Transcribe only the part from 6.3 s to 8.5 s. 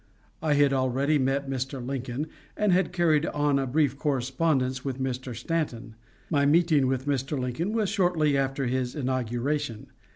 My meeting with Mr. Lincoln was shortly